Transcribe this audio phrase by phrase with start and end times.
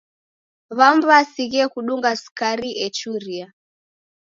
[0.77, 3.47] W'amu w'asighie kudunga sukari echuria.